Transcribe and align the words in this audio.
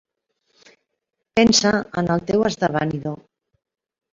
Pensa 1.41 1.73
en 2.03 2.11
el 2.15 2.25
teu 2.31 2.47
esdevenidor. 2.51 3.17